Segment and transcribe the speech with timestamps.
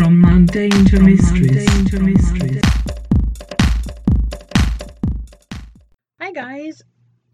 [0.00, 1.68] From mundane to Mistress.
[6.18, 6.82] Hi, guys.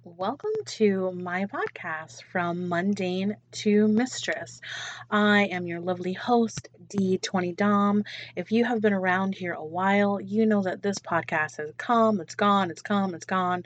[0.02, 4.60] Welcome to my podcast, From Mundane to Mistress.
[5.08, 8.02] I am your lovely host, D20 Dom.
[8.34, 12.20] If you have been around here a while, you know that this podcast has come,
[12.20, 13.62] it's gone, it's come, it's gone.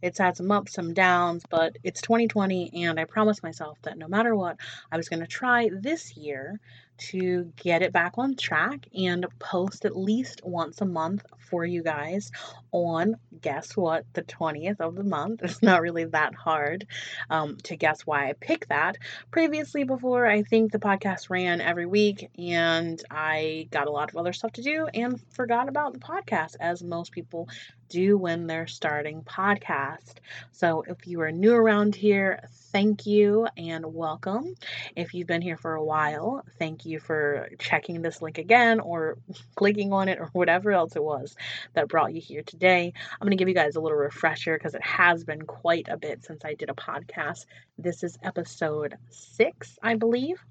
[0.00, 4.06] It's had some ups, some downs, but it's 2020, and I promised myself that no
[4.06, 4.58] matter what,
[4.92, 6.60] I was going to try this year
[6.96, 11.82] to get it back on track and post at least once a month for you
[11.82, 12.30] guys
[12.72, 15.40] on guess what the 20th of the month.
[15.54, 16.86] It's not really that hard
[17.30, 18.96] um, to guess why i picked that.
[19.30, 24.16] Previously before i think the podcast ran every week and i got a lot of
[24.16, 27.48] other stuff to do and forgot about the podcast as most people
[27.88, 30.14] do when they're starting podcast.
[30.52, 34.54] So if you are new around here, thank you and welcome.
[34.96, 39.18] If you've been here for a while, thank you for checking this link again or
[39.54, 41.36] clicking on it or whatever else it was
[41.74, 42.92] that brought you here today.
[43.12, 45.96] I'm going to give you guys a little refresher because it has been quite a
[45.96, 47.46] bit since I did a podcast.
[47.78, 50.44] This is episode six, I believe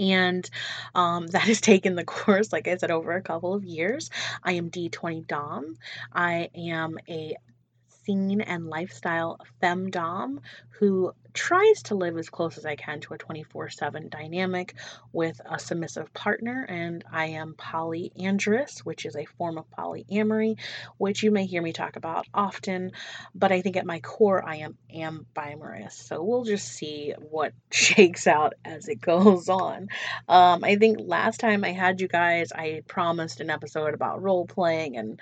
[0.00, 0.48] and
[0.96, 4.10] um, that has taken the course, like I said, over a couple of years.
[4.44, 5.76] I am D20 Dom.
[6.12, 7.36] I am a
[8.10, 10.38] scene and lifestyle femdom
[10.80, 14.74] who tries to live as close as I can to a 24 7 dynamic
[15.12, 16.64] with a submissive partner.
[16.68, 20.58] And I am polyandrous, which is a form of polyamory,
[20.96, 22.92] which you may hear me talk about often.
[23.34, 25.92] But I think at my core, I am ambiamorous.
[25.92, 29.88] So we'll just see what shakes out as it goes on.
[30.28, 34.46] Um, I think last time I had you guys, I promised an episode about role
[34.46, 35.20] playing and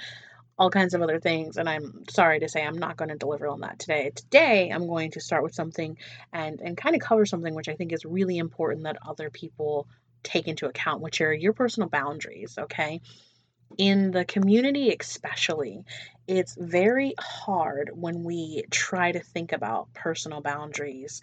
[0.59, 1.57] all kinds of other things.
[1.57, 4.11] And I'm sorry to say I'm not going to deliver on that today.
[4.15, 5.97] Today, I'm going to start with something
[6.33, 9.87] and, and kind of cover something which I think is really important that other people
[10.23, 13.01] take into account, which are your personal boundaries, okay?
[13.77, 15.85] In the community, especially,
[16.27, 21.23] it's very hard when we try to think about personal boundaries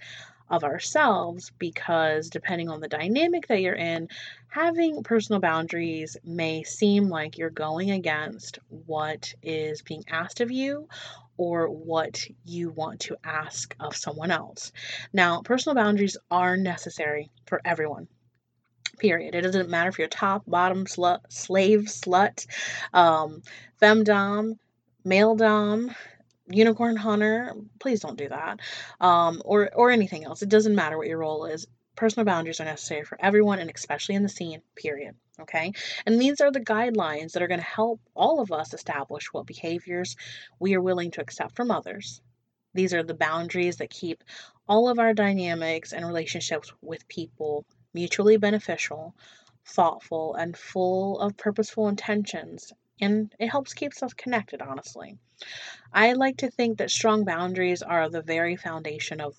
[0.49, 4.07] of ourselves because depending on the dynamic that you're in,
[4.47, 10.87] having personal boundaries may seem like you're going against what is being asked of you
[11.37, 14.71] or what you want to ask of someone else.
[15.11, 18.07] Now, personal boundaries are necessary for everyone.
[18.99, 19.35] Period.
[19.35, 22.45] It doesn't matter if you're top, bottom, slut, slave, slut,
[22.93, 23.41] um,
[23.81, 24.57] femdom,
[25.03, 25.93] male dom,
[26.47, 28.59] unicorn hunter, please don't do that.
[28.99, 30.41] Um, or or anything else.
[30.41, 31.67] It doesn't matter what your role is.
[31.95, 35.15] Personal boundaries are necessary for everyone and especially in the scene, period.
[35.39, 35.73] Okay?
[36.05, 39.45] And these are the guidelines that are going to help all of us establish what
[39.45, 40.15] behaviors
[40.59, 42.21] we are willing to accept from others.
[42.73, 44.23] These are the boundaries that keep
[44.67, 49.15] all of our dynamics and relationships with people mutually beneficial,
[49.65, 55.17] thoughtful, and full of purposeful intentions and it helps keeps us connected honestly
[55.93, 59.35] i like to think that strong boundaries are the very foundation of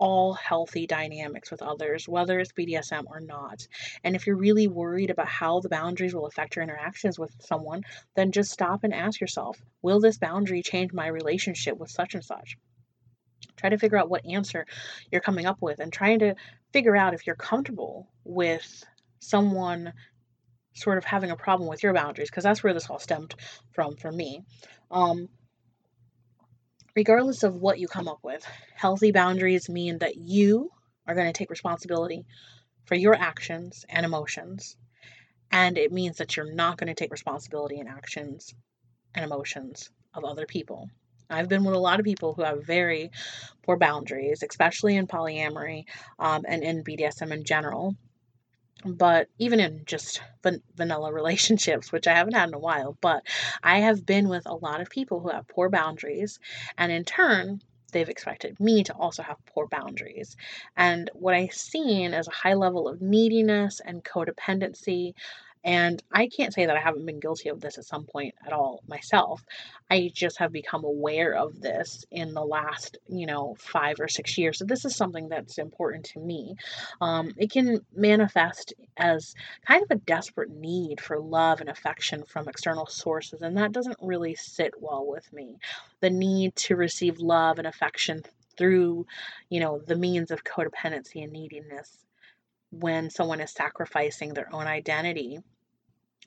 [0.00, 3.68] all healthy dynamics with others, whether it's BDSM or not.
[4.02, 7.82] And if you're really worried about how the boundaries will affect your interactions with someone,
[8.16, 12.24] then just stop and ask yourself Will this boundary change my relationship with such and
[12.24, 12.56] such?
[13.56, 14.66] Try to figure out what answer
[15.12, 16.34] you're coming up with and trying to
[16.72, 18.84] figure out if you're comfortable with
[19.18, 19.92] someone
[20.74, 23.34] sort of having a problem with your boundaries because that's where this all stemmed
[23.72, 24.42] from for me.
[24.90, 25.28] Um,
[26.96, 30.70] regardless of what you come up with, healthy boundaries mean that you
[31.06, 32.24] are going to take responsibility
[32.84, 34.76] for your actions and emotions.
[35.50, 38.54] And it means that you're not going to take responsibility in actions
[39.14, 40.88] and emotions of other people.
[41.28, 43.10] I've been with a lot of people who have very
[43.62, 45.84] poor boundaries, especially in polyamory
[46.18, 47.96] um, and in BDSM in general
[48.84, 53.26] but even in just van- vanilla relationships, which I haven't had in a while, but
[53.62, 56.38] I have been with a lot of people who have poor boundaries,
[56.78, 57.60] and in turn,
[57.92, 60.36] they've expected me to also have poor boundaries.
[60.76, 65.14] And what I've seen is a high level of neediness and codependency
[65.62, 68.52] and I can't say that I haven't been guilty of this at some point at
[68.52, 69.44] all myself.
[69.90, 74.38] I just have become aware of this in the last, you know, five or six
[74.38, 74.58] years.
[74.58, 76.56] So this is something that's important to me.
[77.00, 79.34] Um, it can manifest as
[79.66, 83.98] kind of a desperate need for love and affection from external sources, and that doesn't
[84.00, 85.58] really sit well with me.
[86.00, 88.22] The need to receive love and affection
[88.56, 89.06] through,
[89.50, 91.98] you know, the means of codependency and neediness
[92.70, 95.38] when someone is sacrificing their own identity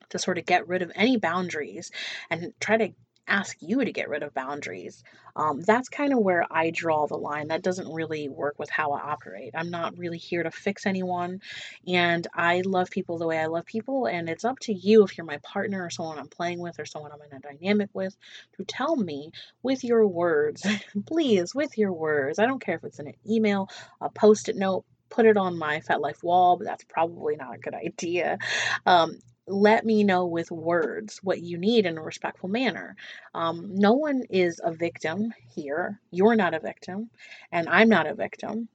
[0.09, 1.91] to sort of get rid of any boundaries
[2.29, 2.93] and try to
[3.27, 5.03] ask you to get rid of boundaries.
[5.35, 7.47] Um, that's kind of where I draw the line.
[7.47, 9.53] That doesn't really work with how I operate.
[9.55, 11.41] I'm not really here to fix anyone,
[11.87, 14.05] and I love people the way I love people.
[14.05, 16.85] And it's up to you if you're my partner or someone I'm playing with or
[16.85, 18.15] someone I'm in a dynamic with
[18.57, 19.31] to tell me
[19.63, 20.65] with your words,
[21.05, 22.39] please, with your words.
[22.39, 23.69] I don't care if it's in an email,
[24.01, 27.59] a post it note, put it on my FetLife wall, but that's probably not a
[27.59, 28.39] good idea.
[28.85, 32.95] Um, let me know with words what you need in a respectful manner.
[33.33, 35.99] Um, no one is a victim here.
[36.11, 37.09] You're not a victim,
[37.51, 38.69] and I'm not a victim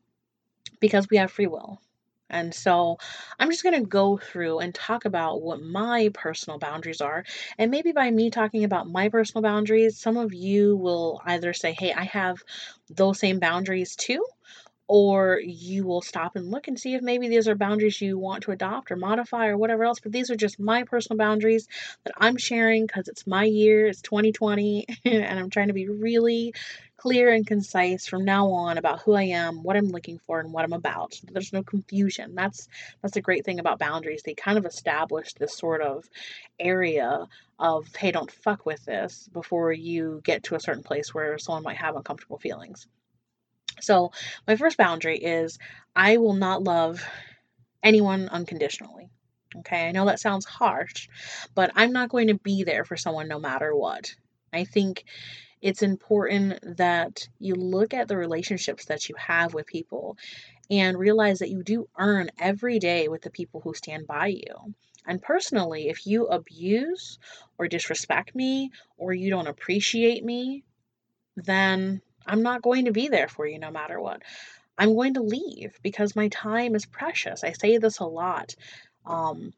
[0.80, 1.80] because we have free will.
[2.30, 2.98] And so
[3.38, 7.24] I'm just going to go through and talk about what my personal boundaries are.
[7.56, 11.72] And maybe by me talking about my personal boundaries, some of you will either say,
[11.72, 12.42] hey, I have
[12.90, 14.22] those same boundaries too,
[14.88, 18.42] or you will stop and look and see if maybe these are boundaries you want
[18.42, 20.00] to adopt or modify or whatever else.
[20.00, 21.68] But these are just my personal boundaries
[22.04, 26.54] that I'm sharing because it's my year, it's 2020, and I'm trying to be really
[26.96, 30.52] clear and concise from now on about who I am, what I'm looking for, and
[30.52, 31.14] what I'm about.
[31.14, 32.34] So there's no confusion.
[32.34, 32.66] That's
[33.02, 34.22] that's a great thing about boundaries.
[34.24, 36.04] They kind of establish this sort of
[36.58, 37.26] area
[37.58, 41.62] of hey, don't fuck with this before you get to a certain place where someone
[41.62, 42.86] might have uncomfortable feelings.
[43.80, 44.12] So,
[44.46, 45.58] my first boundary is
[45.94, 47.04] I will not love
[47.82, 49.08] anyone unconditionally.
[49.56, 51.08] Okay, I know that sounds harsh,
[51.54, 54.14] but I'm not going to be there for someone no matter what.
[54.52, 55.04] I think
[55.60, 60.16] it's important that you look at the relationships that you have with people
[60.70, 64.74] and realize that you do earn every day with the people who stand by you.
[65.06, 67.18] And personally, if you abuse
[67.56, 70.64] or disrespect me or you don't appreciate me,
[71.36, 74.22] then I'm not going to be there for you no matter what.
[74.76, 77.42] I'm going to leave because my time is precious.
[77.42, 78.54] I say this a lot.
[79.04, 79.52] Um,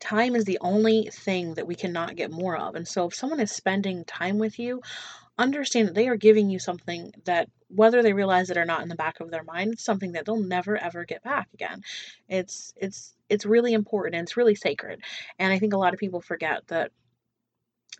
[0.00, 2.74] time is the only thing that we cannot get more of.
[2.74, 4.82] And so if someone is spending time with you,
[5.38, 8.88] understand that they are giving you something that whether they realize it or not in
[8.88, 11.82] the back of their mind, it's something that they'll never ever get back again.
[12.28, 15.00] It's it's it's really important and it's really sacred.
[15.38, 16.90] And I think a lot of people forget that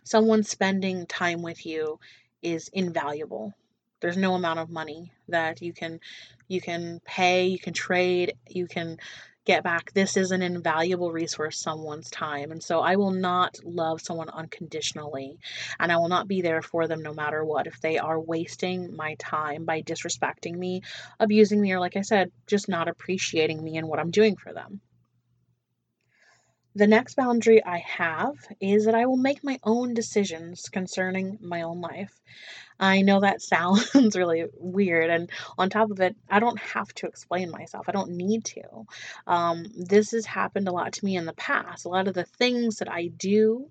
[0.03, 1.99] someone spending time with you
[2.41, 3.53] is invaluable.
[4.01, 5.99] There's no amount of money that you can
[6.47, 8.97] you can pay, you can trade, you can
[9.45, 9.91] get back.
[9.93, 12.51] This is an invaluable resource, someone's time.
[12.51, 15.39] And so I will not love someone unconditionally.
[15.79, 17.67] And I will not be there for them no matter what.
[17.67, 20.81] If they are wasting my time by disrespecting me,
[21.19, 24.53] abusing me, or like I said, just not appreciating me and what I'm doing for
[24.53, 24.81] them.
[26.73, 31.63] The next boundary I have is that I will make my own decisions concerning my
[31.63, 32.17] own life.
[32.79, 37.07] I know that sounds really weird, and on top of it, I don't have to
[37.07, 37.89] explain myself.
[37.89, 38.87] I don't need to.
[39.27, 41.83] Um, this has happened a lot to me in the past.
[41.83, 43.69] A lot of the things that I do,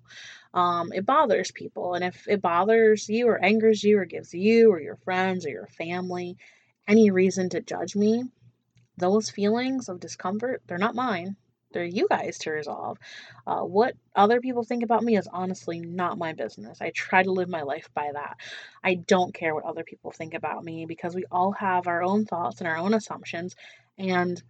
[0.53, 4.71] um, it bothers people, and if it bothers you or angers you or gives you
[4.71, 6.37] or your friends or your family
[6.87, 8.25] any reason to judge me,
[8.97, 11.35] those feelings of discomfort, they're not mine
[11.73, 12.97] they're you guys to resolve.
[13.45, 16.81] Uh, what other people think about me is honestly not my business.
[16.81, 18.37] I try to live my life by that.
[18.83, 22.25] I don't care what other people think about me because we all have our own
[22.25, 23.55] thoughts and our own assumptions.
[23.97, 24.41] And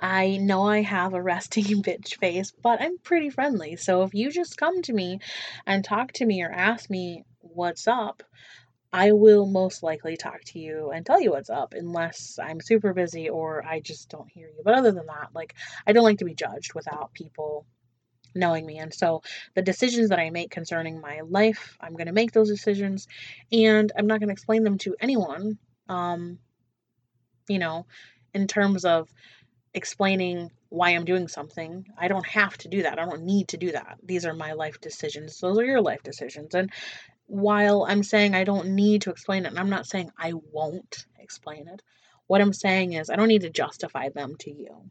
[0.00, 3.76] I know I have a resting bitch face, but I'm pretty friendly.
[3.76, 5.20] So if you just come to me
[5.66, 8.22] and talk to me or ask me what's up,
[8.94, 12.94] I will most likely talk to you and tell you what's up unless I'm super
[12.94, 14.62] busy or I just don't hear you.
[14.64, 17.66] But other than that, like I don't like to be judged without people
[18.36, 18.78] knowing me.
[18.78, 19.22] And so
[19.54, 23.08] the decisions that I make concerning my life, I'm going to make those decisions
[23.50, 25.58] and I'm not going to explain them to anyone.
[25.88, 26.38] Um,
[27.48, 27.86] you know,
[28.32, 29.12] in terms of
[29.74, 31.86] explaining why I'm doing something.
[31.98, 32.98] I don't have to do that.
[32.98, 33.98] I don't need to do that.
[34.02, 35.38] These are my life decisions.
[35.38, 36.54] Those are your life decisions.
[36.54, 36.70] And
[37.26, 41.06] while I'm saying I don't need to explain it, and I'm not saying I won't
[41.18, 41.82] explain it,
[42.26, 44.90] what I'm saying is I don't need to justify them to you.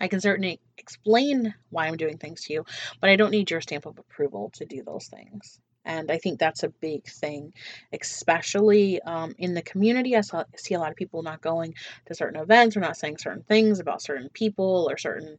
[0.00, 2.64] I can certainly explain why I'm doing things to you,
[3.00, 5.58] but I don't need your stamp of approval to do those things.
[5.84, 7.54] And I think that's a big thing,
[7.92, 10.16] especially um, in the community.
[10.16, 11.74] I saw, see a lot of people not going
[12.06, 15.38] to certain events or not saying certain things about certain people or certain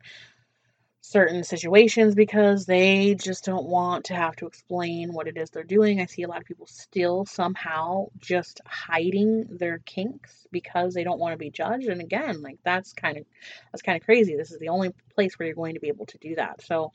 [1.01, 5.63] certain situations because they just don't want to have to explain what it is they're
[5.63, 6.01] doing.
[6.01, 11.20] I see a lot of people still somehow just hiding their kinks because they don't
[11.20, 11.88] want to be judged.
[11.88, 13.25] And again, like that's kind of
[13.72, 14.36] that's kind of crazy.
[14.36, 16.62] This is the only place where you're going to be able to do that.
[16.63, 16.92] So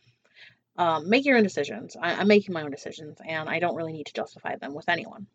[0.76, 1.96] um, make your own decisions.
[2.00, 4.88] I, I'm making my own decisions, and I don't really need to justify them with
[4.88, 5.26] anyone.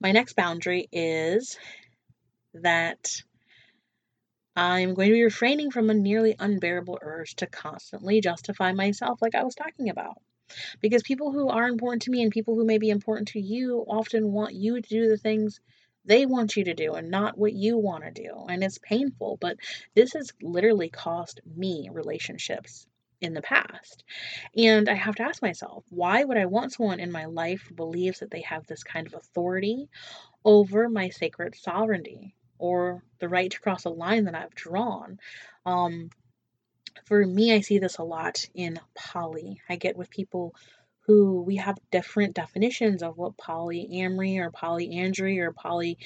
[0.00, 1.58] My next boundary is
[2.54, 3.22] that
[4.56, 9.34] I'm going to be refraining from a nearly unbearable urge to constantly justify myself, like
[9.34, 10.16] I was talking about.
[10.80, 13.84] Because people who are important to me and people who may be important to you
[13.86, 15.60] often want you to do the things
[16.06, 18.46] they want you to do and not what you want to do.
[18.48, 19.58] And it's painful, but
[19.94, 22.86] this has literally cost me relationships
[23.20, 24.04] in the past.
[24.56, 27.74] And I have to ask myself, why would I want someone in my life who
[27.74, 29.88] believes that they have this kind of authority
[30.44, 35.18] over my sacred sovereignty or the right to cross a line that I've drawn?
[35.64, 36.10] Um,
[37.04, 39.60] for me, I see this a lot in poly.
[39.68, 40.54] I get with people
[41.06, 46.00] who we have different definitions of what polyamory or polyandry or polyamorous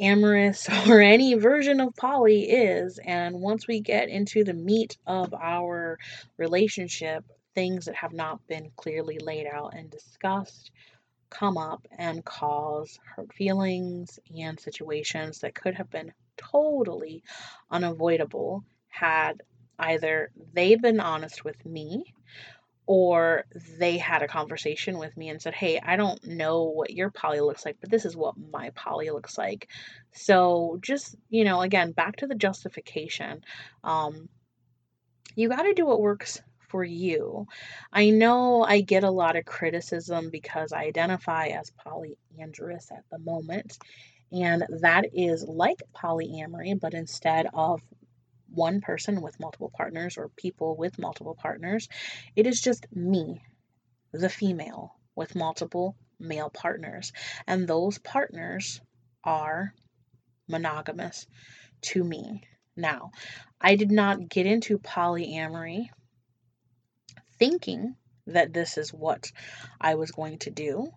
[0.88, 3.00] or any version of poly is.
[3.04, 5.98] And once we get into the meat of our
[6.36, 10.70] relationship, things that have not been clearly laid out and discussed
[11.34, 17.22] come up and cause hurt feelings and situations that could have been totally
[17.70, 19.42] unavoidable had
[19.78, 22.04] either they been honest with me
[22.86, 23.44] or
[23.78, 27.40] they had a conversation with me and said, Hey, I don't know what your poly
[27.40, 29.68] looks like, but this is what my poly looks like.
[30.12, 33.40] So, just, you know, again, back to the justification.
[33.82, 34.28] Um,
[35.34, 36.42] you got to do what works
[36.74, 37.46] for you.
[37.92, 43.20] I know I get a lot of criticism because I identify as polyandrous at the
[43.20, 43.78] moment,
[44.32, 47.80] and that is like polyamory, but instead of
[48.48, 51.88] one person with multiple partners or people with multiple partners.
[52.34, 53.40] It is just me,
[54.12, 57.12] the female, with multiple male partners.
[57.46, 58.80] And those partners
[59.22, 59.72] are
[60.48, 61.28] monogamous
[61.82, 62.42] to me.
[62.76, 63.12] Now,
[63.60, 65.90] I did not get into polyamory
[67.38, 69.30] thinking that this is what
[69.80, 70.90] I was going to do.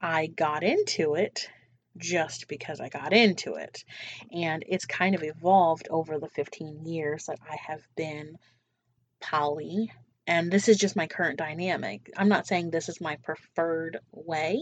[0.00, 1.48] I got into it
[1.96, 3.84] just because I got into it.
[4.32, 8.36] And it's kind of evolved over the 15 years that I have been
[9.20, 9.92] poly.
[10.26, 12.10] And this is just my current dynamic.
[12.16, 14.60] I'm not saying this is my preferred way.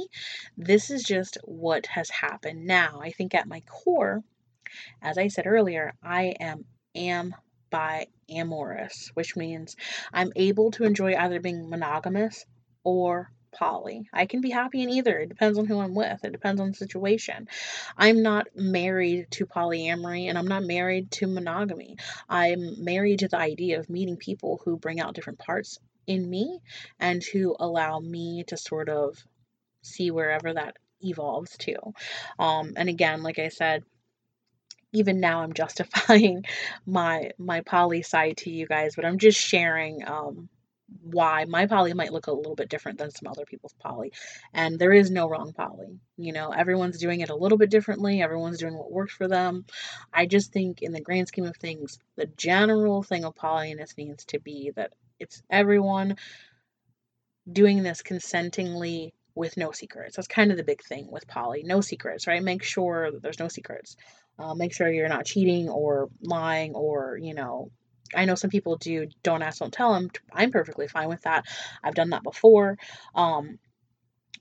[0.57, 3.01] This is just what has happened now.
[3.03, 4.23] I think at my core,
[5.03, 6.65] as I said earlier, I am
[6.95, 7.35] am
[7.71, 9.77] by amorous, which means
[10.13, 12.45] I'm able to enjoy either being monogamous
[12.85, 14.09] or poly.
[14.13, 15.19] I can be happy in either.
[15.19, 16.25] It depends on who I'm with.
[16.25, 17.49] It depends on the situation.
[17.97, 21.97] I'm not married to polyamory and I'm not married to monogamy.
[22.29, 26.61] I'm married to the idea of meeting people who bring out different parts in me
[26.99, 29.17] and who allow me to sort of
[29.83, 31.77] see wherever that evolves to.
[32.39, 33.85] Um, and again, like I said,
[34.93, 36.45] even now I'm justifying
[36.87, 40.49] my my poly side to you guys, but I'm just sharing um,
[41.03, 44.13] why my poly might look a little bit different than some other people's poly.
[44.53, 46.01] And there is no wrong poly.
[46.17, 49.65] You know, everyone's doing it a little bit differently, everyone's doing what works for them.
[50.13, 54.25] I just think, in the grand scheme of things, the general thing of polyness needs
[54.27, 56.17] to be that it's everyone
[57.51, 60.17] doing this consentingly with no secrets.
[60.17, 61.63] That's kind of the big thing with poly.
[61.63, 62.43] No secrets, right?
[62.43, 63.97] Make sure that there's no secrets.
[64.39, 67.71] Uh, make sure you're not cheating or lying or, you know,
[68.15, 70.11] I know some people do don't ask, don't tell them.
[70.33, 71.45] I'm perfectly fine with that.
[71.83, 72.79] I've done that before.
[73.15, 73.59] Um,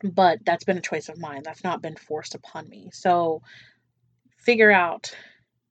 [0.03, 1.41] but that's been a choice of mine.
[1.43, 2.89] That's not been forced upon me.
[2.93, 3.41] So
[4.37, 5.13] figure out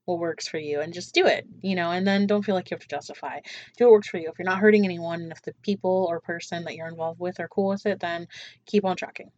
[0.05, 2.69] what works for you and just do it, you know, and then don't feel like
[2.69, 3.39] you have to justify.
[3.77, 4.29] Do what works for you.
[4.29, 7.39] If you're not hurting anyone and if the people or person that you're involved with
[7.39, 8.27] are cool with it, then
[8.65, 9.31] keep on trucking.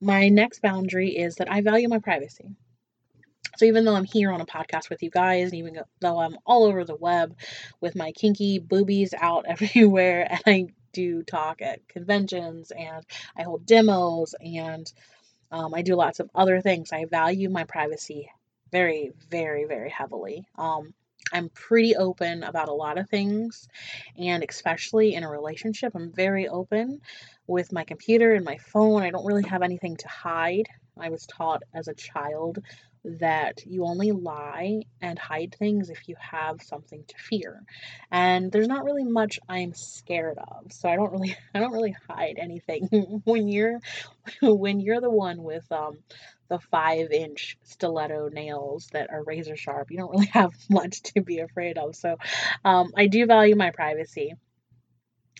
[0.00, 2.56] My next boundary is that I value my privacy.
[3.56, 6.36] So even though I'm here on a podcast with you guys, and even though I'm
[6.46, 7.36] all over the web
[7.80, 13.04] with my kinky boobies out everywhere, and I do talk at conventions and
[13.36, 14.90] I hold demos and
[15.50, 18.30] um, I do lots of other things, I value my privacy
[18.72, 20.46] very, very, very heavily.
[20.56, 20.92] Um,
[21.32, 23.68] I'm pretty open about a lot of things,
[24.16, 27.00] and especially in a relationship, I'm very open
[27.46, 29.02] with my computer and my phone.
[29.02, 30.68] I don't really have anything to hide.
[30.98, 32.58] I was taught as a child
[33.20, 37.62] that you only lie and hide things if you have something to fear.
[38.10, 40.72] And there's not really much I'm scared of.
[40.72, 43.22] So I don't really I don't really hide anything.
[43.24, 43.80] when you're
[44.42, 45.98] when you're the one with um
[46.48, 51.20] the five inch stiletto nails that are razor sharp, you don't really have much to
[51.20, 51.96] be afraid of.
[51.96, 52.16] So
[52.64, 54.34] um, I do value my privacy.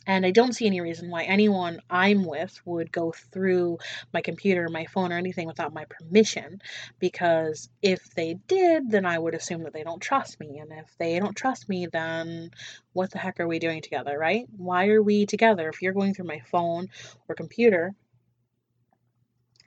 [0.07, 3.79] And I don't see any reason why anyone I'm with would go through
[4.15, 6.63] my computer, my phone, or anything without my permission.
[6.99, 10.59] Because if they did, then I would assume that they don't trust me.
[10.59, 12.51] And if they don't trust me, then
[12.93, 14.47] what the heck are we doing together, right?
[14.57, 15.69] Why are we together?
[15.69, 16.89] If you're going through my phone
[17.29, 17.95] or computer,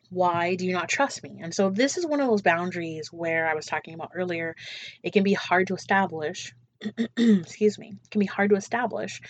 [0.09, 1.39] why do you not trust me?
[1.41, 4.55] And so this is one of those boundaries where I was talking about earlier.
[5.03, 6.53] It can be hard to establish,
[7.17, 9.21] excuse me, it can be hard to establish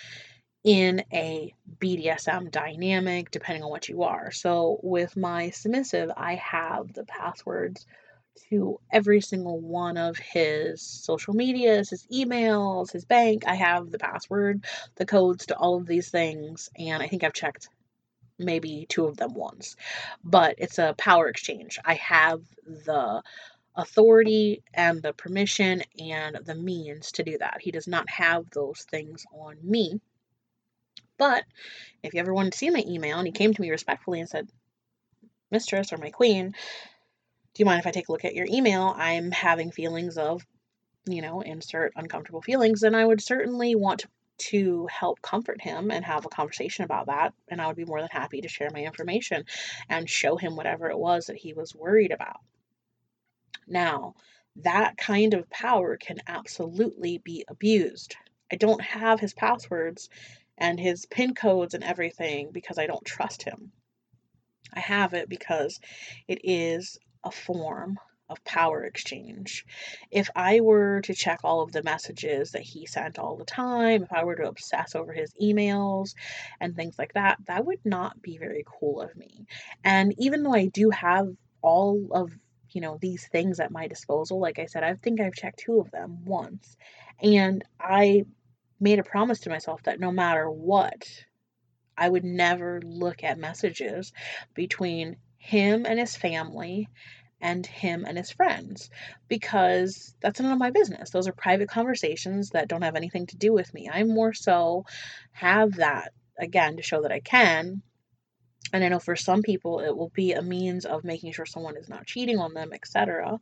[0.63, 4.31] in a BDSM dynamic, depending on what you are.
[4.31, 7.85] So with my submissive, I have the passwords
[8.49, 13.43] to every single one of his social medias, his emails, his bank.
[13.47, 17.33] I have the password, the codes to all of these things, and I think I've
[17.33, 17.69] checked
[18.37, 19.75] maybe two of them once.
[20.23, 21.79] But it's a power exchange.
[21.83, 23.21] I have the
[23.75, 27.59] authority and the permission and the means to do that.
[27.61, 29.99] He does not have those things on me.
[31.19, 31.43] But
[32.01, 34.29] if you ever wanted to see my email and he came to me respectfully and
[34.29, 34.49] said,
[35.51, 38.93] Mistress or my queen, do you mind if I take a look at your email?
[38.95, 40.45] I'm having feelings of,
[41.05, 44.05] you know, insert uncomfortable feelings, and I would certainly want
[44.37, 47.33] to help comfort him and have a conversation about that.
[47.49, 49.43] And I would be more than happy to share my information
[49.89, 52.39] and show him whatever it was that he was worried about.
[53.67, 54.15] Now,
[54.57, 58.15] that kind of power can absolutely be abused.
[58.51, 60.09] I don't have his passwords
[60.59, 63.71] and his PIN codes and everything because I don't trust him.
[64.73, 65.79] I have it because
[66.27, 67.97] it is a form
[68.29, 69.65] of power exchange.
[70.11, 74.03] If I were to check all of the messages that he sent all the time,
[74.03, 76.13] if I were to obsess over his emails
[76.59, 79.47] and things like that, that would not be very cool of me.
[79.83, 81.29] And even though I do have
[81.61, 82.31] all of
[82.71, 85.79] you know these things at my disposal like i said i think i've checked two
[85.79, 86.77] of them once
[87.21, 88.23] and i
[88.79, 91.07] made a promise to myself that no matter what,
[91.97, 94.13] I would never look at messages
[94.53, 96.87] between him and his family
[97.41, 98.89] and him and his friends
[99.27, 101.09] because that's none of my business.
[101.09, 103.89] Those are private conversations that don't have anything to do with me.
[103.91, 104.85] I more so
[105.31, 107.81] have that again to show that I can.
[108.71, 111.77] And I know for some people it will be a means of making sure someone
[111.77, 113.39] is not cheating on them, etc.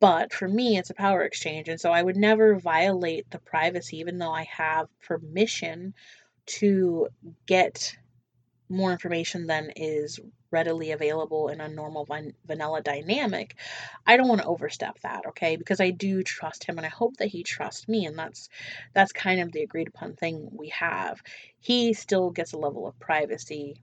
[0.00, 1.68] But for me, it's a power exchange.
[1.68, 5.94] And so I would never violate the privacy, even though I have permission
[6.46, 7.08] to
[7.46, 7.96] get
[8.68, 10.20] more information than is
[10.50, 13.56] readily available in a normal van- vanilla dynamic
[14.06, 17.16] i don't want to overstep that okay because i do trust him and i hope
[17.16, 18.48] that he trusts me and that's
[18.94, 21.20] that's kind of the agreed upon thing we have
[21.60, 23.76] he still gets a level of privacy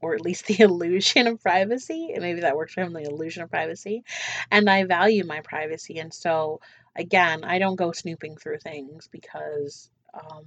[0.00, 2.10] or at least the illusion of privacy.
[2.12, 4.04] And maybe that works for him, the illusion of privacy.
[4.50, 5.98] And I value my privacy.
[5.98, 6.60] And so,
[6.94, 10.44] again, I don't go snooping through things because um,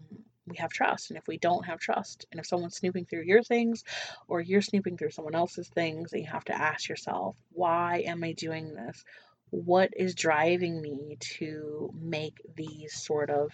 [0.49, 1.11] we have trust.
[1.11, 3.83] And if we don't have trust, and if someone's snooping through your things
[4.27, 8.23] or you're snooping through someone else's things, then you have to ask yourself, why am
[8.23, 9.03] I doing this?
[9.51, 13.51] What is driving me to make these sort of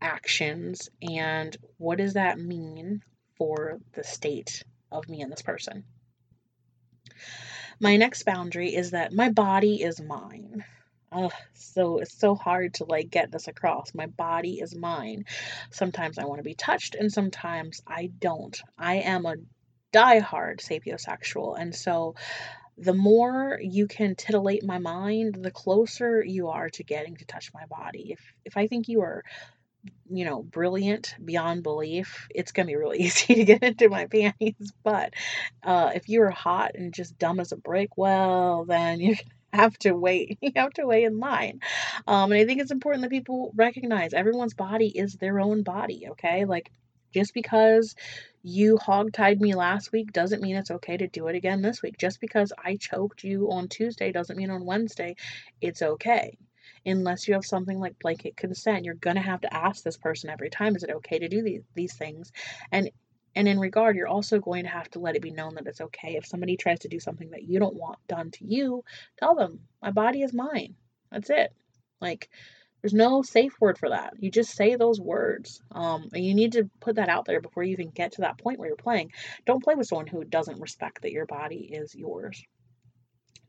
[0.00, 0.88] actions?
[1.02, 3.02] And what does that mean
[3.36, 5.84] for the state of me and this person.
[7.80, 10.64] My next boundary is that my body is mine.
[11.12, 13.94] Oh, so it's so hard to like get this across.
[13.94, 15.24] My body is mine.
[15.70, 18.60] Sometimes I want to be touched and sometimes I don't.
[18.78, 19.36] I am a
[19.92, 22.14] diehard sapiosexual and so
[22.78, 27.52] the more you can titillate my mind, the closer you are to getting to touch
[27.52, 28.12] my body.
[28.12, 29.22] If if I think you are
[30.10, 34.06] you know, brilliant beyond belief, it's going to be really easy to get into my
[34.06, 34.72] panties.
[34.82, 35.14] But
[35.62, 39.16] uh, if you're hot and just dumb as a brick, well, then you
[39.52, 40.38] have to wait.
[40.42, 41.60] You have to wait in line.
[42.06, 46.08] Um, and I think it's important that people recognize everyone's body is their own body,
[46.10, 46.44] okay?
[46.44, 46.70] Like,
[47.12, 47.96] just because
[48.42, 51.98] you hog-tied me last week doesn't mean it's okay to do it again this week.
[51.98, 55.16] Just because I choked you on Tuesday doesn't mean on Wednesday
[55.60, 56.38] it's okay
[56.86, 60.30] unless you have something like blanket consent you're going to have to ask this person
[60.30, 62.32] every time is it okay to do these, these things?
[62.72, 62.90] And
[63.36, 65.80] and in regard you're also going to have to let it be known that it's
[65.80, 66.16] okay.
[66.16, 68.84] If somebody tries to do something that you don't want done to you
[69.18, 70.74] tell them my body is mine.
[71.10, 71.52] That's it.
[72.00, 72.28] Like
[72.82, 74.14] there's no safe word for that.
[74.18, 77.62] You just say those words um, and you need to put that out there before
[77.62, 79.12] you even get to that point where you're playing.
[79.44, 82.42] Don't play with someone who doesn't respect that your body is yours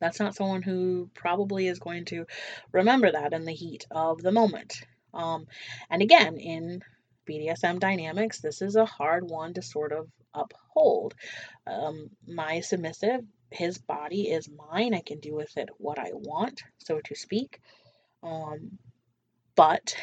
[0.02, 2.26] that's not someone who probably is going to
[2.74, 4.82] remember that in the heat of the moment.
[5.14, 5.46] Um,
[5.90, 6.82] and again, in
[7.30, 11.14] BDSM dynamics, this is a hard one to sort of uphold.
[11.68, 14.94] Um, my submissive, his body is mine.
[14.94, 17.62] I can do with it what I want, so to speak.
[18.24, 18.80] Um,
[19.56, 19.96] but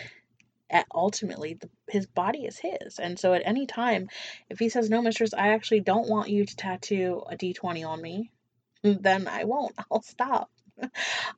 [0.95, 2.99] ultimately, the, his body is his.
[2.99, 4.09] And so at any time,
[4.51, 8.01] if he says, No, mistress, I actually don't want you to tattoo a D20 on
[8.01, 8.31] me,
[8.83, 9.75] then I won't.
[9.91, 10.51] I'll stop.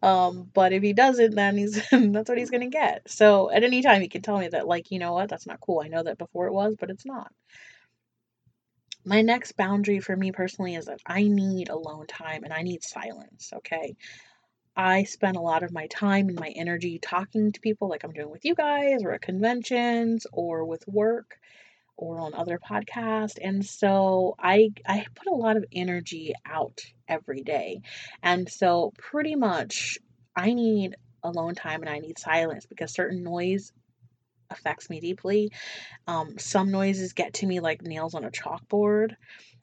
[0.03, 3.11] Um, but if he doesn't, then he's that's what he's gonna get.
[3.11, 5.61] So at any time he can tell me that, like, you know what, that's not
[5.61, 5.83] cool.
[5.85, 7.33] I know that before it was, but it's not.
[9.05, 12.85] My next boundary for me personally is that I need alone time and I need
[12.85, 13.97] silence, okay?
[14.77, 18.13] I spend a lot of my time and my energy talking to people like I'm
[18.13, 21.39] doing with you guys or at conventions or with work
[22.01, 23.39] or on other podcasts.
[23.41, 27.83] And so I I put a lot of energy out every day.
[28.23, 29.99] And so pretty much
[30.35, 33.73] I need alone time and I need silence because certain noise
[34.51, 35.53] affects me deeply.
[36.07, 39.15] Um, some noises get to me like nails on a chalkboard.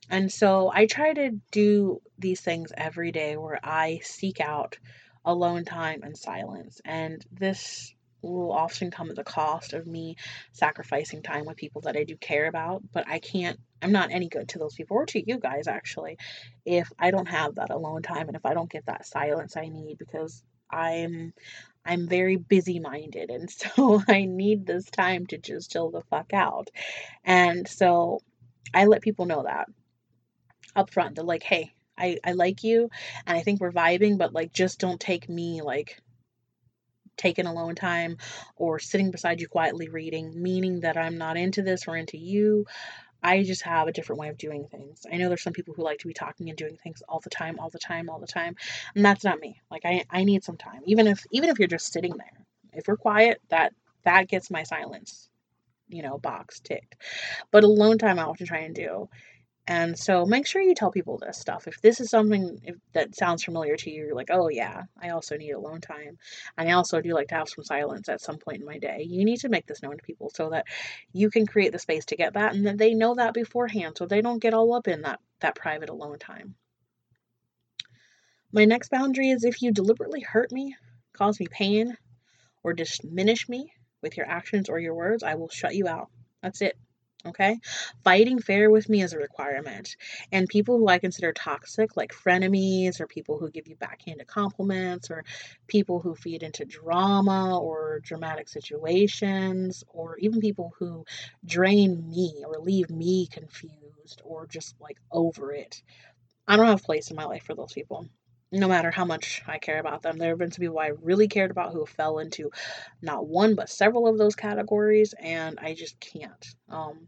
[0.09, 4.77] And so I try to do these things every day where I seek out
[5.25, 6.79] alone time and silence.
[6.85, 10.15] And this will often come at the cost of me
[10.51, 14.27] sacrificing time with people that I do care about, but I can't I'm not any
[14.27, 16.17] good to those people or to you guys actually
[16.65, 19.69] if I don't have that alone time and if I don't get that silence I
[19.69, 21.33] need because I'm
[21.85, 26.33] I'm very busy minded and so I need this time to just chill the fuck
[26.33, 26.69] out.
[27.23, 28.19] And so
[28.73, 29.67] I let people know that
[30.75, 31.15] up front.
[31.15, 32.89] They're like, hey, I, I like you
[33.25, 35.99] and I think we're vibing, but like just don't take me like
[37.17, 38.17] taking alone time
[38.55, 42.65] or sitting beside you quietly reading, meaning that I'm not into this or into you.
[43.21, 45.05] I just have a different way of doing things.
[45.11, 47.29] I know there's some people who like to be talking and doing things all the
[47.29, 48.55] time, all the time, all the time.
[48.95, 49.59] And that's not me.
[49.71, 50.81] Like I, I need some time.
[50.85, 52.45] Even if even if you're just sitting there.
[52.73, 55.29] If we're quiet, that that gets my silence,
[55.89, 56.95] you know, box ticked.
[57.51, 59.09] But alone time I often try and do
[59.67, 61.67] and so make sure you tell people this stuff.
[61.67, 65.35] If this is something that sounds familiar to you, you're like, oh yeah, I also
[65.35, 66.17] need alone time.
[66.57, 69.05] And I also do like to have some silence at some point in my day.
[69.07, 70.67] You need to make this known to people so that
[71.11, 74.05] you can create the space to get that and that they know that beforehand so
[74.05, 76.55] they don't get all up in that, that private alone time.
[78.53, 80.77] My next boundary is if you deliberately hurt me,
[81.11, 81.97] cause me pain,
[82.63, 86.09] or diminish me with your actions or your words, I will shut you out.
[86.41, 86.77] That's it.
[87.25, 87.59] Okay.
[88.03, 89.97] Fighting fair with me is a requirement.
[90.31, 95.09] And people who I consider toxic, like frenemies, or people who give you backhanded compliments,
[95.11, 95.25] or
[95.67, 101.05] people who feed into drama or dramatic situations, or even people who
[101.45, 105.81] drain me or leave me confused or just like over it.
[106.47, 108.07] I don't have a place in my life for those people
[108.51, 110.17] no matter how much I care about them.
[110.17, 112.51] There have been some people I really cared about who fell into
[113.01, 116.55] not one but several of those categories, and I just can't.
[116.69, 117.07] Um,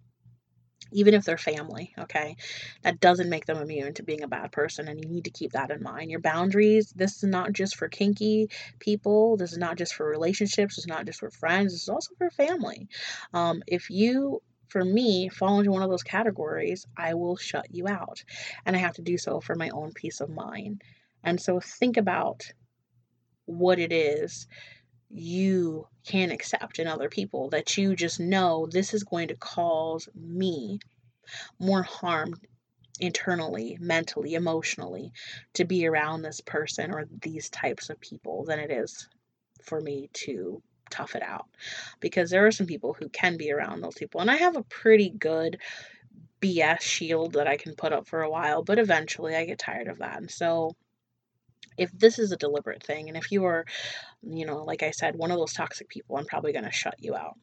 [0.92, 2.36] even if they're family, okay,
[2.82, 5.52] that doesn't make them immune to being a bad person, and you need to keep
[5.52, 6.10] that in mind.
[6.10, 8.50] Your boundaries, this is not just for kinky
[8.80, 12.16] people, this is not just for relationships, it's not just for friends, this is also
[12.18, 12.88] for family.
[13.34, 17.88] Um, if you for me, fall into one of those categories, I will shut you
[17.88, 18.24] out.
[18.66, 20.84] And I have to do so for my own peace of mind.
[21.24, 22.52] And so think about
[23.46, 24.48] what it is
[25.10, 30.08] you can accept in other people that you just know this is going to cause
[30.14, 30.80] me
[31.60, 32.36] more harm
[33.00, 35.12] internally, mentally, emotionally
[35.54, 39.08] to be around this person or these types of people than it is
[39.64, 41.46] for me to tough it out.
[42.00, 44.22] Because there are some people who can be around those people.
[44.22, 45.58] And I have a pretty good
[46.42, 49.88] BS shield that I can put up for a while, but eventually I get tired
[49.88, 50.18] of that.
[50.18, 50.76] And so
[51.80, 53.66] if this is a deliberate thing and if you are
[54.22, 56.96] you know like i said one of those toxic people i'm probably going to shut
[57.00, 57.36] you out.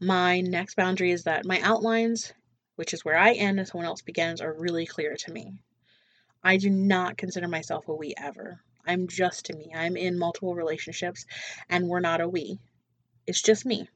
[0.00, 2.32] My next boundary is that my outlines
[2.76, 5.52] which is where i end and someone else begins are really clear to me.
[6.42, 8.60] I do not consider myself a we ever.
[8.84, 9.72] I'm just to me.
[9.74, 11.24] I'm in multiple relationships
[11.68, 12.58] and we're not a we.
[13.26, 13.88] It's just me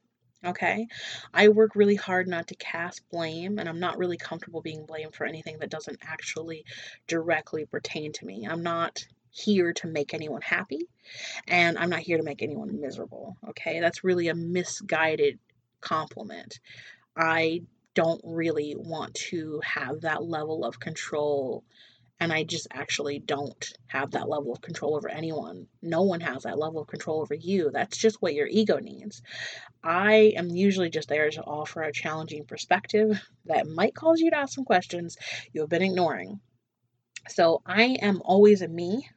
[0.47, 0.87] Okay.
[1.35, 5.15] I work really hard not to cast blame, and I'm not really comfortable being blamed
[5.15, 6.65] for anything that doesn't actually
[7.09, 8.47] directly pertain to me.
[8.49, 10.87] I'm not here to make anyone happy,
[11.49, 13.37] and I'm not here to make anyone miserable.
[13.49, 13.81] Okay.
[13.81, 15.39] That's really a misguided
[15.81, 16.61] compliment.
[17.17, 17.63] I
[17.95, 21.65] don't really want to have that level of control
[22.19, 25.67] and I just actually don't have that level of control over anyone.
[25.83, 27.71] No one has that level of control over you.
[27.71, 29.23] That's just what your ego needs.
[29.85, 34.39] I am usually just there to offer a challenging perspective that might cause you to
[34.39, 35.17] ask some questions
[35.53, 36.41] you have been ignoring.
[37.29, 39.09] So I am always a me.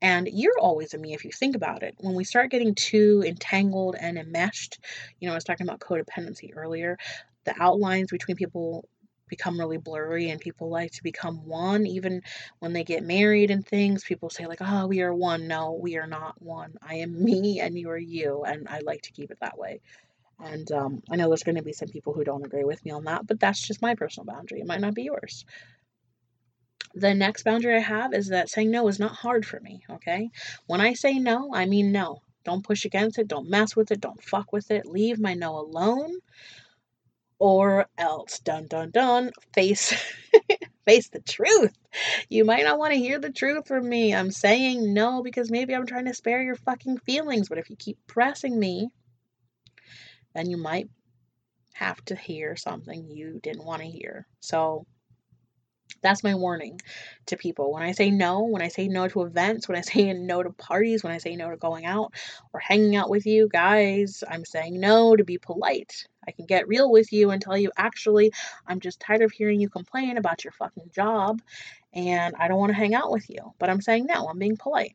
[0.00, 1.94] And you're always a me if you think about it.
[1.98, 4.78] When we start getting too entangled and enmeshed,
[5.18, 6.98] you know, I was talking about codependency earlier,
[7.44, 8.86] the outlines between people
[9.28, 12.22] become really blurry and people like to become one even
[12.58, 15.46] when they get married and things people say like oh we are one.
[15.48, 16.74] No we are not one.
[16.82, 19.80] I am me and you are you and i like to keep it that way.
[20.40, 22.90] And um, i know there's going to be some people who don't agree with me
[22.90, 24.60] on that but that's just my personal boundary.
[24.60, 25.44] It might not be yours.
[26.94, 30.30] The next boundary i have is that saying no is not hard for me okay?
[30.66, 32.20] When i say no i mean no.
[32.44, 34.86] Don't push against it don't mess with it don't fuck with it.
[34.86, 36.18] Leave my no alone
[37.38, 38.38] or else.
[38.40, 39.30] Dun dun dun.
[39.52, 39.92] Face
[40.86, 41.76] face the truth.
[42.28, 44.14] You might not want to hear the truth from me.
[44.14, 47.76] I'm saying no because maybe i'm trying to spare your fucking feelings but if you
[47.76, 48.88] keep pressing me
[50.34, 50.88] then you might
[51.74, 54.26] have to hear something you didn't want to hear.
[54.40, 54.86] So
[56.02, 56.80] that's my warning
[57.26, 57.72] to people.
[57.72, 60.50] When I say no, when I say no to events, when I say no to
[60.50, 62.12] parties, when I say no to going out
[62.52, 66.06] or hanging out with you, guys, I'm saying no to be polite.
[66.26, 68.32] I can get real with you and tell you, actually,
[68.66, 71.40] I'm just tired of hearing you complain about your fucking job
[71.92, 73.52] and I don't want to hang out with you.
[73.58, 74.94] But I'm saying no, I'm being polite.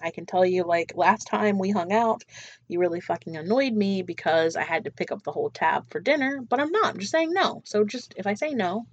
[0.00, 2.22] I can tell you, like, last time we hung out,
[2.68, 6.00] you really fucking annoyed me because I had to pick up the whole tab for
[6.00, 6.86] dinner, but I'm not.
[6.86, 7.62] I'm just saying no.
[7.64, 8.86] So just, if I say no,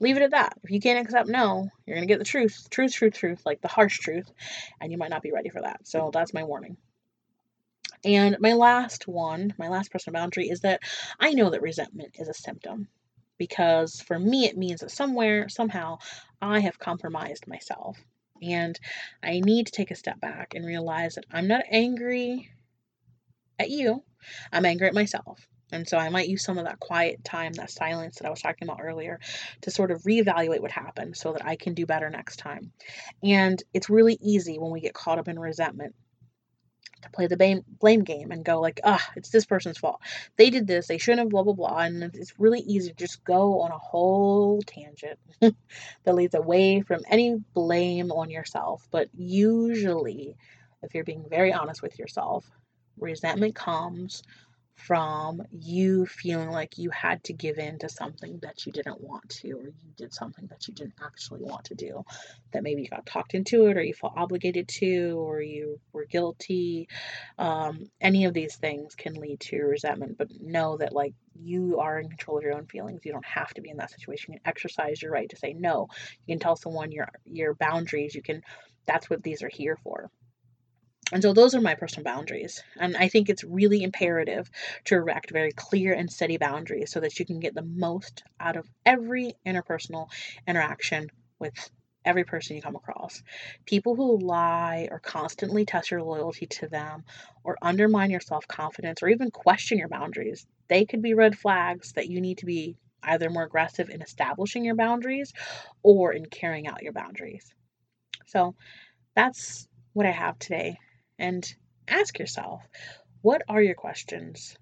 [0.00, 0.58] leave it at that.
[0.62, 3.60] If you can't accept no, you're going to get the truth, truth, truth, truth, like
[3.60, 4.30] the harsh truth,
[4.80, 5.86] and you might not be ready for that.
[5.86, 6.76] So that's my warning.
[8.04, 10.80] And my last one, my last personal boundary is that
[11.18, 12.88] I know that resentment is a symptom
[13.38, 15.98] because for me it means that somewhere, somehow,
[16.40, 17.98] I have compromised myself.
[18.42, 18.78] And
[19.22, 22.50] I need to take a step back and realize that I'm not angry
[23.58, 24.02] at you,
[24.52, 25.46] I'm angry at myself.
[25.74, 28.40] And so I might use some of that quiet time, that silence that I was
[28.40, 29.18] talking about earlier,
[29.62, 32.72] to sort of reevaluate what happened so that I can do better next time.
[33.22, 35.94] And it's really easy when we get caught up in resentment
[37.02, 40.00] to play the blame, game and go like, ah, it's this person's fault.
[40.36, 40.86] They did this.
[40.86, 41.28] They shouldn't have.
[41.30, 41.78] Blah blah blah.
[41.78, 47.00] And it's really easy to just go on a whole tangent that leads away from
[47.08, 48.86] any blame on yourself.
[48.90, 50.36] But usually,
[50.82, 52.48] if you're being very honest with yourself,
[52.96, 54.22] resentment comes
[54.76, 59.28] from you feeling like you had to give in to something that you didn't want
[59.28, 62.04] to, or you did something that you didn't actually want to do,
[62.52, 66.04] that maybe you got talked into it, or you felt obligated to, or you were
[66.04, 66.88] guilty.
[67.38, 71.98] Um, any of these things can lead to resentment, but know that like you are
[71.98, 73.04] in control of your own feelings.
[73.04, 74.34] You don't have to be in that situation.
[74.34, 75.88] You can exercise your right to say no.
[76.26, 78.14] You can tell someone your your boundaries.
[78.14, 78.42] You can.
[78.86, 80.10] That's what these are here for.
[81.14, 82.60] And so those are my personal boundaries.
[82.76, 84.50] And I think it's really imperative
[84.86, 88.56] to erect very clear and steady boundaries so that you can get the most out
[88.56, 90.10] of every interpersonal
[90.48, 91.70] interaction with
[92.04, 93.22] every person you come across.
[93.64, 97.04] People who lie or constantly test your loyalty to them
[97.44, 101.92] or undermine your self confidence or even question your boundaries, they could be red flags
[101.92, 105.32] that you need to be either more aggressive in establishing your boundaries
[105.84, 107.54] or in carrying out your boundaries.
[108.26, 108.56] So
[109.14, 110.78] that's what I have today
[111.18, 111.54] and
[111.88, 112.66] ask yourself
[113.22, 114.56] what are your questions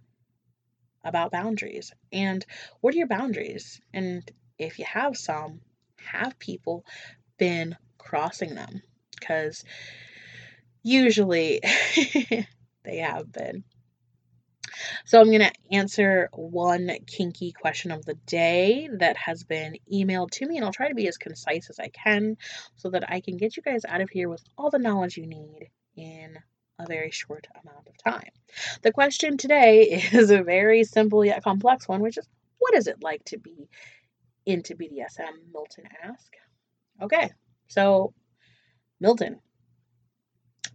[1.04, 1.92] about boundaries?
[2.12, 2.44] And
[2.80, 3.80] what are your boundaries?
[3.92, 4.22] And
[4.58, 5.60] if you have some
[5.96, 6.84] have people
[7.38, 8.82] been crossing them?
[9.18, 9.64] Because
[10.82, 11.60] usually
[12.84, 13.64] they have been.
[15.04, 20.30] So I'm going to answer one kinky question of the day that has been emailed
[20.32, 22.36] to me, and I'll try to be as concise as I can
[22.76, 25.26] so that I can get you guys out of here with all the knowledge you
[25.26, 26.38] need in
[26.78, 28.30] a very short amount of time.
[28.82, 32.28] The question today is a very simple yet complex one, which is
[32.58, 33.68] what is it like to be
[34.46, 35.52] into BDSM?
[35.52, 36.36] Milton asked.
[37.00, 37.30] Okay,
[37.68, 38.12] so
[39.00, 39.40] Milton,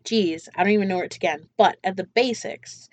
[0.04, 2.90] geez, I don't even know where to begin, but at the basics,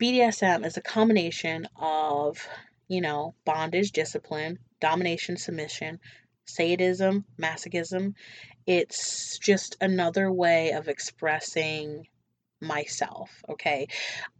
[0.00, 2.46] BDSM is a combination of,
[2.86, 5.98] you know, bondage, discipline, domination, submission,
[6.46, 8.14] sadism, masochism.
[8.66, 12.06] It's just another way of expressing
[12.60, 13.30] myself.
[13.48, 13.88] Okay.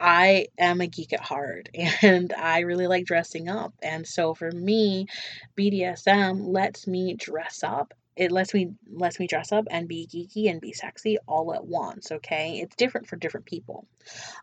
[0.01, 1.69] I am a geek at heart
[2.03, 3.75] and I really like dressing up.
[3.83, 5.07] And so for me,
[5.57, 10.51] BDSM lets me dress up it lets me lets me dress up and be geeky
[10.51, 13.87] and be sexy all at once okay it's different for different people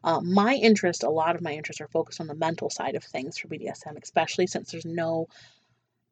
[0.04, 3.04] uh, my interest a lot of my interests are focused on the mental side of
[3.04, 5.28] things for bdsm especially since there's no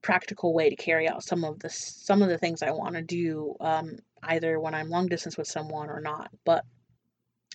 [0.02, 3.02] practical way to carry out some of the some of the things I want to
[3.02, 6.32] do um, either when I'm long distance with someone or not.
[6.46, 6.66] But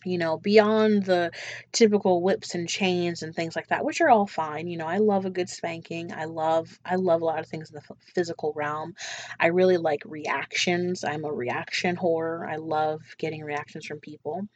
[0.06, 1.32] you know, beyond the
[1.72, 4.68] typical whips and chains and things like that, which are all fine.
[4.68, 6.12] You know, I love a good spanking.
[6.12, 8.94] I love I love a lot of things in the physical realm.
[9.38, 11.04] I really like reactions.
[11.04, 12.48] I'm a reaction whore.
[12.48, 14.48] I love getting reactions from people.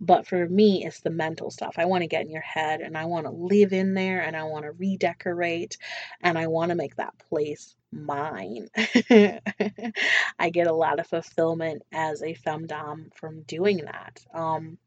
[0.00, 1.74] But for me, it's the mental stuff.
[1.76, 4.36] I want to get in your head and I want to live in there and
[4.36, 5.76] I want to redecorate
[6.20, 8.68] and I want to make that place mine.
[8.78, 14.20] I get a lot of fulfillment as a femdom from doing that.
[14.32, 14.78] Um,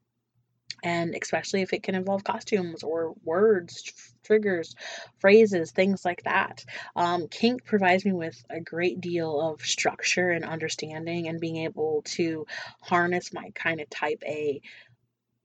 [0.84, 4.76] and especially if it can involve costumes or words, triggers,
[5.20, 6.64] phrases, things like that.
[6.96, 12.02] Um, kink provides me with a great deal of structure and understanding and being able
[12.06, 12.46] to
[12.82, 14.62] harness my kind of type A,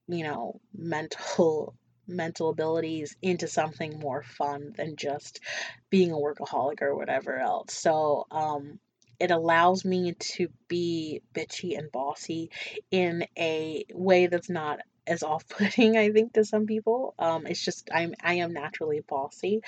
[0.07, 1.75] you know, mental
[2.09, 5.41] mental abilities into something more fun than just
[5.89, 7.73] being a workaholic or whatever else.
[7.73, 8.79] So, um,
[9.19, 12.51] it allows me to be bitchy and bossy
[12.91, 17.89] in a way that's not is off-putting i think to some people um it's just
[17.93, 19.61] i'm i am naturally bossy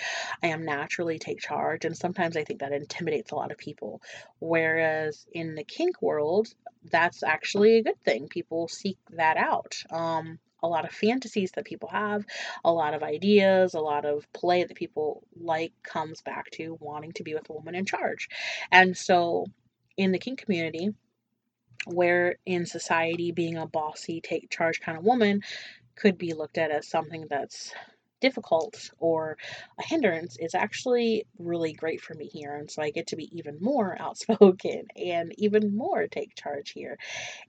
[0.43, 4.02] i am naturally take charge and sometimes i think that intimidates a lot of people
[4.39, 6.47] whereas in the kink world
[6.91, 11.65] that's actually a good thing people seek that out um a lot of fantasies that
[11.65, 12.25] people have,
[12.63, 17.13] a lot of ideas, a lot of play that people like comes back to wanting
[17.13, 18.28] to be with a woman in charge.
[18.71, 19.45] And so
[19.97, 20.89] in the kink community,
[21.86, 25.42] where in society being a bossy, take charge kind of woman
[25.96, 27.74] could be looked at as something that's
[28.19, 29.38] difficult or
[29.79, 32.55] a hindrance is actually really great for me here.
[32.55, 36.97] And so I get to be even more outspoken and even more take charge here.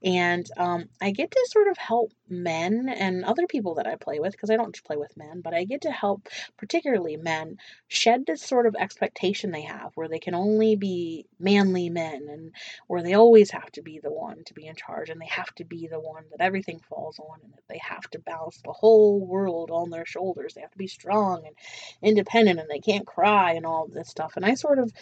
[0.03, 4.19] And um, I get to sort of help men and other people that I play
[4.19, 7.57] with, because I don't just play with men, but I get to help particularly men
[7.87, 12.53] shed this sort of expectation they have where they can only be manly men and
[12.87, 15.53] where they always have to be the one to be in charge and they have
[15.55, 18.71] to be the one that everything falls on and that they have to balance the
[18.71, 20.55] whole world on their shoulders.
[20.61, 21.55] They have to be strong and
[22.03, 24.33] independent and they can't cry and all this stuff.
[24.35, 24.93] And I sort of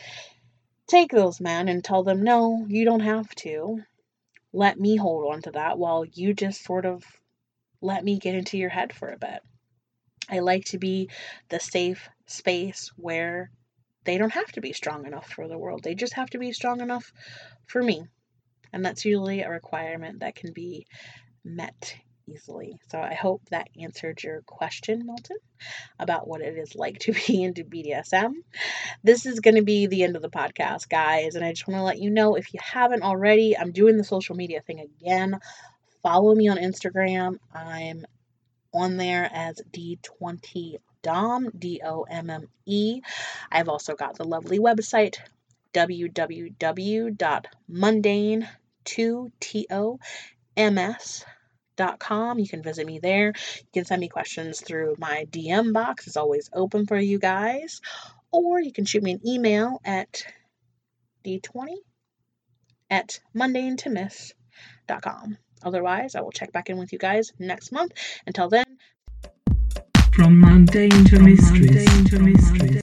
[0.88, 3.84] take those men and tell them, no, you don't have to.
[4.54, 7.04] Let me hold on to that while you just sort of
[7.82, 9.42] let me get into your head for a bit.
[10.30, 11.10] I like to be
[11.50, 13.52] the safe space where
[14.06, 15.84] they don't have to be strong enough for the world.
[15.84, 17.12] They just have to be strong enough
[17.66, 18.06] for me.
[18.72, 20.88] And that's usually a requirement that can be
[21.44, 21.98] met
[22.34, 22.80] easily.
[22.90, 25.38] So I hope that answered your question, Milton,
[26.00, 28.34] about what it is like to be into BDSM.
[29.04, 31.36] This is going to be the end of the podcast, guys.
[31.36, 34.04] And I just want to let you know if you haven't already, I'm doing the
[34.04, 35.40] social media thing again.
[36.02, 37.38] Follow me on Instagram.
[37.54, 38.06] I'm
[38.74, 43.02] on there as D20 Domme, D O M M E.
[43.52, 45.18] I've also got the lovely website,
[45.74, 48.46] www.mundanetomistress
[50.56, 50.80] com.
[51.80, 53.28] You can visit me there.
[53.28, 56.08] You can send me questions through my DM box.
[56.08, 57.82] It's always open for you guys.
[58.32, 60.24] Or you can shoot me an email at
[61.26, 61.78] d20
[62.92, 65.38] at mundanetomistress.com.
[65.64, 67.92] Otherwise, I will check back in with you guys next month.
[68.26, 68.66] Until then,
[70.14, 72.79] from mundane to Mistress.